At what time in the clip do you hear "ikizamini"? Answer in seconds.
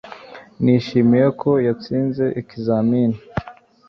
2.41-3.17